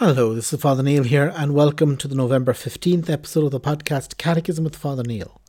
Hello, 0.00 0.32
this 0.32 0.52
is 0.52 0.60
Father 0.60 0.84
Neil 0.84 1.02
here, 1.02 1.32
and 1.36 1.54
welcome 1.54 1.96
to 1.96 2.06
the 2.06 2.14
November 2.14 2.52
15th 2.52 3.10
episode 3.10 3.46
of 3.46 3.50
the 3.50 3.58
podcast 3.58 4.16
Catechism 4.16 4.62
with 4.62 4.76
Father 4.76 5.02
Neil. 5.02 5.40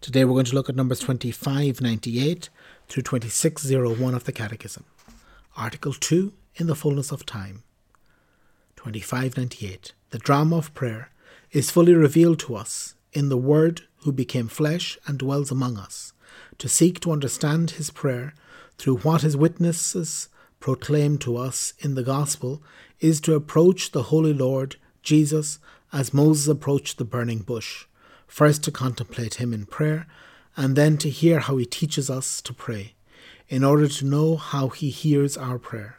Today 0.00 0.24
we're 0.24 0.32
going 0.32 0.46
to 0.46 0.56
look 0.56 0.68
at 0.68 0.74
numbers 0.74 0.98
2598 0.98 2.48
through 2.88 3.04
2601 3.04 4.14
of 4.16 4.24
the 4.24 4.32
Catechism. 4.32 4.84
Article 5.56 5.92
2 5.92 6.32
In 6.56 6.66
the 6.66 6.74
Fullness 6.74 7.12
of 7.12 7.24
Time. 7.24 7.62
2598. 8.74 9.92
The 10.10 10.18
drama 10.18 10.56
of 10.56 10.74
prayer 10.74 11.12
is 11.52 11.70
fully 11.70 11.94
revealed 11.94 12.40
to 12.40 12.56
us 12.56 12.96
in 13.12 13.28
the 13.28 13.36
Word 13.36 13.82
who 13.98 14.10
became 14.10 14.48
flesh 14.48 14.98
and 15.06 15.20
dwells 15.20 15.52
among 15.52 15.76
us, 15.76 16.12
to 16.58 16.68
seek 16.68 16.98
to 16.98 17.12
understand 17.12 17.70
his 17.70 17.90
prayer 17.90 18.34
through 18.76 18.96
what 18.96 19.22
his 19.22 19.36
witnesses 19.36 20.28
proclaim 20.58 21.18
to 21.18 21.36
us 21.36 21.74
in 21.78 21.94
the 21.94 22.02
Gospel 22.02 22.60
is 23.00 23.20
to 23.22 23.34
approach 23.34 23.92
the 23.92 24.04
Holy 24.04 24.32
Lord 24.32 24.76
Jesus 25.02 25.58
as 25.92 26.14
Moses 26.14 26.48
approached 26.48 26.98
the 26.98 27.04
burning 27.04 27.40
bush, 27.40 27.86
first 28.26 28.62
to 28.64 28.70
contemplate 28.70 29.34
him 29.34 29.52
in 29.54 29.66
prayer, 29.66 30.06
and 30.56 30.76
then 30.76 30.98
to 30.98 31.08
hear 31.08 31.38
how 31.38 31.56
he 31.56 31.64
teaches 31.64 32.10
us 32.10 32.42
to 32.42 32.52
pray, 32.52 32.94
in 33.48 33.64
order 33.64 33.88
to 33.88 34.04
know 34.04 34.36
how 34.36 34.68
he 34.68 34.90
hears 34.90 35.36
our 35.36 35.58
prayer. 35.58 35.98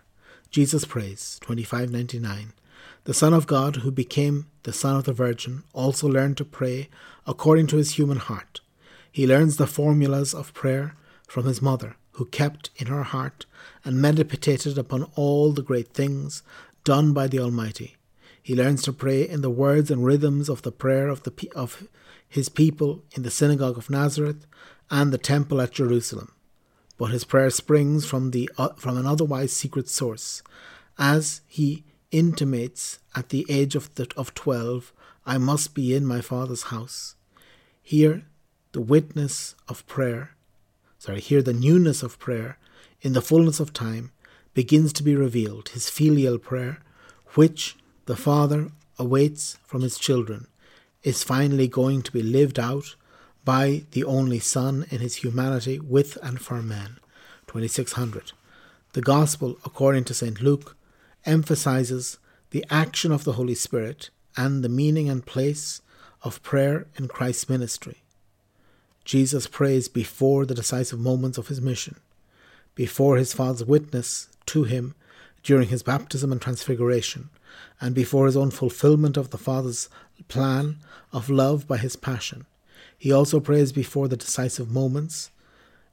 Jesus 0.52 0.86
prays, 0.86 1.40
2599. 1.42 2.54
The 3.06 3.14
Son 3.14 3.34
of 3.34 3.48
God, 3.48 3.78
who 3.78 3.92
became 3.92 4.48
the 4.64 4.74
Son 4.74 4.96
of 4.96 5.06
the 5.06 5.14
Virgin, 5.14 5.64
also 5.74 6.08
learned 6.08 6.38
to 6.38 6.46
pray 6.46 6.90
according 7.26 7.68
to 7.68 7.78
his 7.78 7.92
human 7.92 8.18
heart. 8.18 8.62
He 9.12 9.26
learns 9.26 9.58
the 9.58 9.68
formulas 9.68 10.34
of 10.34 10.54
prayer 10.54 10.96
from 11.28 11.46
his 11.46 11.62
mother, 11.62 11.96
who 12.14 12.26
kept 12.26 12.70
in 12.76 12.88
her 12.88 13.04
heart 13.04 13.46
and 13.86 14.02
meditated 14.02 14.78
upon 14.78 15.04
all 15.16 15.52
the 15.52 15.64
great 15.64 15.94
things 15.94 16.44
done 16.84 17.14
by 17.14 17.28
the 17.28 17.40
Almighty. 17.40 17.96
He 18.42 18.56
learns 18.56 18.82
to 18.84 18.94
pray 18.94 19.28
in 19.28 19.42
the 19.42 19.50
words 19.50 19.92
and 19.92 20.06
rhythms 20.06 20.50
of 20.50 20.62
the 20.62 20.72
prayer 20.72 21.08
of, 21.08 21.24
the, 21.24 21.52
of 21.56 21.88
his 22.28 22.50
people 22.50 23.04
in 23.16 23.24
the 23.24 23.32
synagogue 23.32 23.78
of 23.78 23.90
Nazareth 23.90 24.46
and 24.90 25.12
the 25.12 25.18
temple 25.18 25.62
at 25.62 25.72
Jerusalem. 25.72 26.32
But 26.98 27.12
his 27.12 27.24
prayer 27.24 27.50
springs 27.50 28.06
from, 28.06 28.32
the, 28.32 28.50
uh, 28.58 28.70
from 28.76 28.98
an 28.98 29.06
otherwise 29.06 29.54
secret 29.54 29.88
source. 29.88 30.42
As 30.98 31.42
he 31.48 31.84
intimates 32.12 33.00
at 33.16 33.30
the 33.30 33.46
age 33.50 33.76
of, 33.76 33.94
the, 33.96 34.12
of 34.18 34.34
twelve, 34.34 34.92
I 35.26 35.38
must 35.38 35.76
be 35.76 35.94
in 35.96 36.06
my 36.06 36.22
Father's 36.22 36.64
house. 36.64 37.16
Here, 37.82 38.26
the 38.72 38.82
witness 38.82 39.56
of 39.68 39.86
prayer, 39.86 40.36
sorry, 40.98 41.22
here 41.22 41.42
the 41.42 41.54
newness 41.54 42.04
of 42.04 42.20
prayer 42.20 42.58
in 43.02 43.14
the 43.14 43.22
fullness 43.22 43.60
of 43.60 43.74
time 43.74 44.12
begins 44.60 44.92
to 44.92 45.04
be 45.04 45.16
revealed 45.16 45.70
his 45.70 45.90
filial 45.90 46.38
prayer, 46.38 46.80
which 47.36 47.78
the 48.08 48.16
Father 48.18 48.70
awaits 48.98 49.58
from 49.66 49.82
his 49.82 49.98
children, 49.98 50.48
is 51.02 51.24
finally 51.24 51.66
going 51.66 52.02
to 52.02 52.12
be 52.12 52.22
lived 52.22 52.60
out 52.60 52.98
by 53.46 53.84
the 53.92 54.04
only 54.04 54.38
Son 54.38 54.86
in 54.90 55.00
his 55.00 55.16
humanity 55.24 55.80
with 55.80 56.18
and 56.22 56.42
for 56.42 56.62
men. 56.62 56.98
2600. 57.48 58.34
The 58.92 59.02
Gospel, 59.02 59.58
according 59.64 60.04
to 60.04 60.14
St. 60.14 60.42
Luke, 60.42 60.76
emphasizes 61.26 62.18
the 62.50 62.66
action 62.70 63.14
of 63.14 63.24
the 63.24 63.38
Holy 63.40 63.56
Spirit 63.56 64.10
and 64.36 64.62
the 64.62 64.76
meaning 64.82 65.08
and 65.08 65.26
place 65.26 65.82
of 66.22 66.44
prayer 66.44 66.86
in 66.98 67.08
Christ's 67.08 67.48
ministry. 67.48 68.00
Jesus 69.06 69.48
prays 69.48 69.88
before 69.88 70.46
the 70.46 70.54
decisive 70.54 71.00
moments 71.00 71.38
of 71.38 71.48
his 71.48 71.62
mission, 71.62 71.96
before 72.76 73.16
his 73.16 73.32
Father's 73.32 73.64
witness 73.64 74.28
to 74.50 74.64
him 74.64 74.96
during 75.44 75.70
his 75.70 75.84
baptism 75.84 76.32
and 76.32 76.42
transfiguration, 76.42 77.30
and 77.80 77.96
before 77.96 78.26
his 78.26 78.38
own 78.38 78.52
fulfillment 78.52 79.18
of 79.18 79.30
the 79.30 79.38
Father's 79.38 79.90
plan 80.28 80.78
of 81.12 81.30
love 81.30 81.68
by 81.68 81.78
his 81.78 81.96
passion. 81.96 82.46
He 82.98 83.12
also 83.12 83.40
prays 83.40 83.72
before 83.72 84.08
the 84.08 84.18
decisive 84.18 84.70
moments 84.70 85.32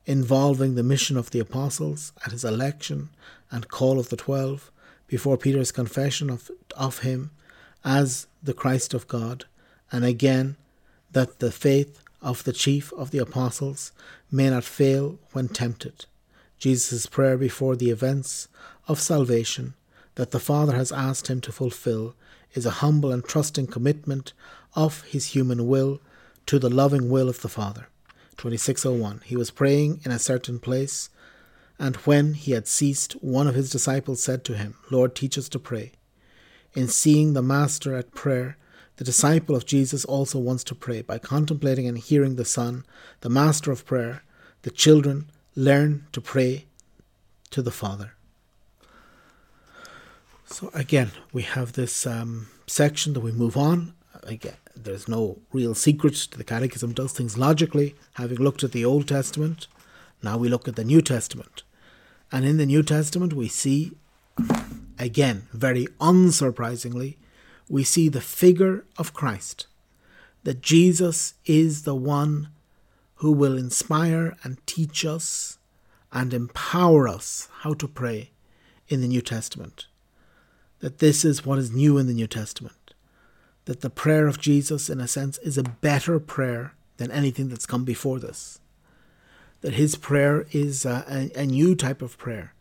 involving 0.05 0.75
the 0.75 0.83
mission 0.83 1.17
of 1.17 1.31
the 1.31 1.41
apostles 1.41 2.12
at 2.25 2.33
his 2.33 2.44
election 2.44 3.11
and 3.50 3.69
call 3.69 3.99
of 3.99 4.09
the 4.09 4.17
twelve, 4.17 4.71
before 5.06 5.37
Peter's 5.37 5.71
confession 5.71 6.31
of, 6.31 6.50
of 6.77 7.00
him 7.00 7.31
as 7.84 8.27
the 8.43 8.55
Christ 8.55 8.94
of 8.94 9.06
God, 9.06 9.44
and 9.93 10.05
again 10.05 10.56
that 11.12 11.38
the 11.38 11.53
faith 11.53 12.03
of 12.21 12.43
the 12.43 12.53
chief 12.53 12.93
of 12.94 13.12
the 13.12 13.19
apostles 13.19 13.93
may 14.31 14.50
not 14.50 14.65
fail 14.65 15.19
when 15.33 15.49
tempted. 15.49 16.06
Jesus' 16.59 17.06
prayer 17.06 17.37
before 17.37 17.77
the 17.77 17.91
events 17.91 18.49
of 18.89 19.00
salvation 19.00 19.75
that 20.15 20.31
the 20.31 20.41
Father 20.41 20.75
has 20.75 20.91
asked 20.93 21.28
him 21.28 21.41
to 21.43 21.53
fulfill 21.53 22.15
is 22.55 22.67
a 22.67 22.83
humble 22.83 23.12
and 23.12 23.25
trusting 23.25 23.67
commitment 23.67 24.33
of 24.75 25.03
his 25.03 25.27
human 25.27 25.67
will 25.67 26.00
to 26.47 26.59
the 26.59 26.71
loving 26.71 27.11
will 27.11 27.28
of 27.28 27.43
the 27.43 27.49
Father. 27.49 27.89
2601. 28.37 29.22
He 29.25 29.37
was 29.37 29.50
praying 29.50 30.00
in 30.05 30.11
a 30.11 30.19
certain 30.19 30.59
place, 30.59 31.11
and 31.78 31.97
when 31.97 32.34
he 32.34 32.53
had 32.53 32.67
ceased, 32.67 33.12
one 33.15 33.47
of 33.47 33.55
his 33.55 33.71
disciples 33.71 34.23
said 34.23 34.44
to 34.44 34.56
him, 34.56 34.75
Lord, 34.91 35.15
teach 35.15 35.37
us 35.37 35.49
to 35.50 35.59
pray. 35.59 35.93
In 36.75 36.88
seeing 36.88 37.33
the 37.33 37.43
Master 37.43 37.94
at 37.94 38.15
prayer, 38.15 38.56
the 38.97 39.05
disciple 39.05 39.55
of 39.55 39.67
Jesus 39.67 40.05
also 40.05 40.38
wants 40.38 40.65
to 40.65 40.75
pray. 40.75 41.03
By 41.03 41.19
contemplating 41.19 41.87
and 41.87 41.99
hearing 41.99 42.37
the 42.37 42.44
Son, 42.44 42.84
the 43.21 43.28
Master 43.28 43.71
of 43.71 43.84
prayer, 43.84 44.23
the 44.62 44.71
children 44.71 45.31
learn 45.56 46.05
to 46.12 46.21
pray 46.21 46.67
to 47.50 47.62
the 47.62 47.71
Father. 47.71 48.12
So 50.44 50.71
again, 50.75 51.11
we 51.33 51.43
have 51.43 51.72
this 51.72 52.06
um, 52.06 52.49
section 52.67 53.15
that 53.15 53.21
we 53.21 53.33
move 53.33 53.56
on. 53.56 53.94
Again, 54.22 54.56
there's 54.77 55.09
no 55.09 55.39
real 55.53 55.75
secret 55.75 56.15
to 56.15 56.39
the 56.39 56.44
Catechism 56.44 56.93
does 56.93 57.12
things 57.12 57.39
logically. 57.39 57.97
Having 58.15 58.39
looked 58.39 58.62
at 58.62 58.72
the 58.72 58.84
Old 58.84 59.09
Testament, 59.09 59.67
now 60.22 60.37
we 60.37 60.49
look 60.49 60.69
at 60.69 60.77
the 60.77 60.84
New 60.84 61.00
Testament, 61.00 61.62
and 62.31 62.44
in 62.44 62.59
the 62.59 62.67
New 62.67 62.83
Testament 62.83 63.33
we 63.33 63.49
see, 63.49 63.93
again, 64.99 65.49
very 65.53 65.87
unsurprisingly, 66.00 67.17
we 67.69 67.83
see 67.83 68.09
the 68.09 68.21
figure 68.21 68.84
of 68.99 69.15
Christ. 69.15 69.67
That 70.44 70.61
Jesus 70.61 71.34
is 71.44 71.83
the 71.83 71.94
one 71.94 72.49
who 73.16 73.32
will 73.32 73.56
inspire 73.56 74.37
and 74.43 74.65
teach 74.66 75.04
us 75.04 75.59
and 76.12 76.32
empower 76.32 77.09
us 77.09 77.49
how 77.60 77.75
to 77.75 77.88
pray 77.88 78.31
in 78.88 79.00
the 79.00 79.09
New 79.09 79.21
Testament. 79.21 79.87
That 80.81 80.99
this 80.99 81.25
is 81.25 81.44
what 81.44 81.59
is 81.59 81.72
new 81.72 81.99
in 81.99 82.06
the 82.06 82.15
New 82.15 82.26
Testament. 82.26 82.94
That 83.65 83.81
the 83.81 83.91
prayer 83.91 84.26
of 84.26 84.41
Jesus, 84.41 84.88
in 84.88 85.00
a 85.00 85.09
sense, 85.09 85.38
is 85.38 85.59
a 85.59 85.62
better 85.62 86.21
prayer 86.21 86.75
than 86.99 87.10
anything 87.10 87.49
that's 87.49 87.66
come 87.66 87.84
before 87.84 88.21
this. 88.21 88.60
That 89.62 89.75
his 89.75 89.97
prayer 89.97 90.47
is 90.53 90.84
a, 90.84 91.05
a, 91.09 91.41
a 91.41 91.47
new 91.47 91.75
type 91.75 92.03
of 92.03 92.19
prayer 92.19 92.55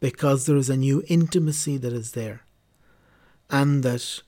because 0.00 0.46
there 0.46 0.56
is 0.56 0.70
a 0.70 0.76
new 0.76 1.02
intimacy 1.08 1.76
that 1.76 1.92
is 1.92 2.12
there. 2.12 2.42
And 3.50 3.82
that 3.82 4.22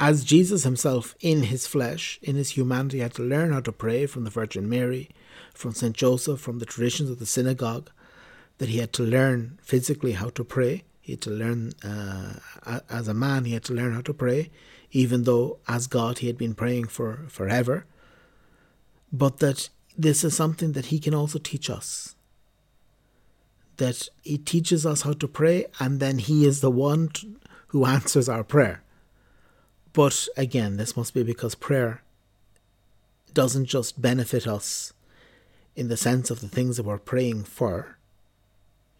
as 0.00 0.24
Jesus 0.24 0.64
himself, 0.64 1.14
in 1.20 1.42
his 1.42 1.66
flesh, 1.66 2.18
in 2.22 2.34
his 2.34 2.52
humanity, 2.52 3.00
had 3.00 3.12
to 3.14 3.22
learn 3.22 3.52
how 3.52 3.60
to 3.60 3.70
pray 3.70 4.06
from 4.06 4.24
the 4.24 4.30
Virgin 4.30 4.66
Mary, 4.66 5.10
from 5.52 5.74
St. 5.74 5.94
Joseph, 5.94 6.40
from 6.40 6.58
the 6.58 6.64
traditions 6.64 7.10
of 7.10 7.18
the 7.18 7.26
synagogue, 7.26 7.90
that 8.56 8.70
he 8.70 8.78
had 8.78 8.94
to 8.94 9.02
learn 9.02 9.58
physically 9.62 10.12
how 10.12 10.30
to 10.30 10.42
pray. 10.42 10.84
He 11.02 11.12
had 11.12 11.20
to 11.22 11.30
learn, 11.30 11.74
uh, 11.84 12.36
as 12.88 13.08
a 13.08 13.14
man, 13.14 13.44
he 13.44 13.52
had 13.52 13.64
to 13.64 13.74
learn 13.74 13.92
how 13.92 14.00
to 14.00 14.14
pray, 14.14 14.50
even 14.90 15.24
though 15.24 15.58
as 15.68 15.86
God 15.86 16.18
he 16.18 16.28
had 16.28 16.38
been 16.38 16.54
praying 16.54 16.86
for 16.86 17.26
forever. 17.28 17.84
But 19.12 19.38
that 19.40 19.68
this 19.98 20.24
is 20.24 20.34
something 20.34 20.72
that 20.72 20.86
he 20.86 20.98
can 20.98 21.14
also 21.14 21.38
teach 21.38 21.68
us. 21.68 22.14
That 23.76 24.08
he 24.22 24.38
teaches 24.38 24.86
us 24.86 25.02
how 25.02 25.12
to 25.12 25.28
pray, 25.28 25.66
and 25.78 26.00
then 26.00 26.18
he 26.18 26.46
is 26.46 26.62
the 26.62 26.70
one 26.70 27.10
who 27.68 27.84
answers 27.84 28.26
our 28.26 28.44
prayer 28.44 28.82
but 29.92 30.28
again, 30.36 30.76
this 30.76 30.96
must 30.96 31.14
be 31.14 31.22
because 31.22 31.54
prayer 31.54 32.02
doesn't 33.32 33.66
just 33.66 34.00
benefit 34.00 34.46
us 34.46 34.92
in 35.76 35.88
the 35.88 35.96
sense 35.96 36.30
of 36.30 36.40
the 36.40 36.48
things 36.48 36.76
that 36.76 36.84
we're 36.84 36.98
praying 36.98 37.44
for. 37.44 37.96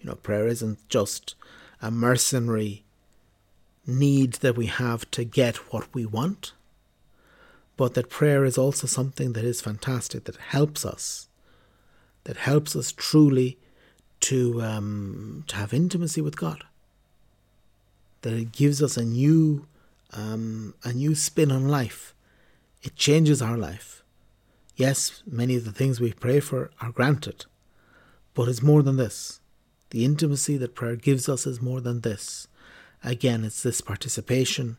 You 0.00 0.08
know, 0.08 0.14
prayer 0.14 0.46
isn't 0.46 0.88
just 0.88 1.34
a 1.82 1.90
mercenary 1.90 2.84
need 3.86 4.34
that 4.34 4.56
we 4.56 4.66
have 4.66 5.10
to 5.12 5.24
get 5.24 5.72
what 5.72 5.92
we 5.94 6.06
want, 6.06 6.52
but 7.76 7.94
that 7.94 8.10
prayer 8.10 8.44
is 8.44 8.58
also 8.58 8.86
something 8.86 9.32
that 9.32 9.44
is 9.44 9.60
fantastic, 9.60 10.24
that 10.24 10.36
helps 10.36 10.84
us, 10.84 11.28
that 12.24 12.36
helps 12.36 12.76
us 12.76 12.92
truly 12.92 13.58
to 14.20 14.62
um, 14.62 15.44
to 15.48 15.56
have 15.56 15.72
intimacy 15.72 16.20
with 16.20 16.36
God. 16.36 16.64
That 18.22 18.34
it 18.34 18.52
gives 18.52 18.82
us 18.82 18.96
a 18.96 19.04
new 19.04 19.66
um, 20.12 20.74
a 20.84 20.92
new 20.92 21.14
spin 21.14 21.50
on 21.50 21.68
life. 21.68 22.14
It 22.82 22.96
changes 22.96 23.42
our 23.42 23.56
life. 23.56 24.02
Yes, 24.76 25.22
many 25.26 25.56
of 25.56 25.64
the 25.64 25.72
things 25.72 26.00
we 26.00 26.12
pray 26.12 26.40
for 26.40 26.70
are 26.80 26.90
granted, 26.90 27.44
but 28.34 28.48
it's 28.48 28.62
more 28.62 28.82
than 28.82 28.96
this. 28.96 29.40
The 29.90 30.04
intimacy 30.04 30.56
that 30.56 30.74
prayer 30.74 30.96
gives 30.96 31.28
us 31.28 31.46
is 31.46 31.60
more 31.60 31.80
than 31.80 32.00
this. 32.00 32.46
again, 33.02 33.44
it's 33.44 33.62
this 33.62 33.80
participation 33.80 34.76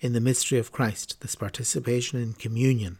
in 0.00 0.12
the 0.12 0.20
mystery 0.20 0.58
of 0.58 0.72
Christ, 0.72 1.20
this 1.20 1.34
participation 1.34 2.20
in 2.20 2.32
communion. 2.32 2.98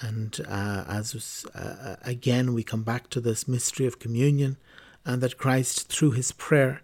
And 0.00 0.40
uh, 0.48 0.84
as 0.88 1.46
uh, 1.54 1.96
again, 2.02 2.54
we 2.54 2.62
come 2.62 2.82
back 2.82 3.10
to 3.10 3.20
this 3.20 3.46
mystery 3.46 3.86
of 3.86 3.98
communion, 3.98 4.56
and 5.04 5.22
that 5.22 5.36
Christ, 5.36 5.88
through 5.88 6.12
his 6.12 6.32
prayer, 6.32 6.82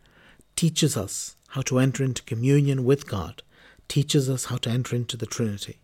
teaches 0.54 0.96
us 0.96 1.36
how 1.48 1.62
to 1.62 1.78
enter 1.78 2.04
into 2.04 2.22
communion 2.22 2.84
with 2.84 3.06
God, 3.06 3.42
teaches 3.88 4.28
us 4.28 4.46
how 4.46 4.56
to 4.58 4.70
enter 4.70 4.96
into 4.96 5.16
the 5.16 5.26
Trinity. 5.26 5.78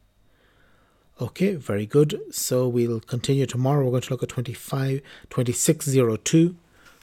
Okay, 1.20 1.54
very 1.54 1.86
good. 1.86 2.20
So 2.30 2.66
we'll 2.66 3.00
continue 3.00 3.46
tomorrow. 3.46 3.84
We're 3.84 3.90
going 3.92 4.02
to 4.02 4.10
look 4.10 4.22
at 4.22 4.28
25, 4.30 5.02
2602 5.30 6.56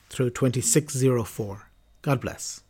through 0.10 0.30
2604. 0.32 1.70
God 2.02 2.22
bless. 2.22 2.62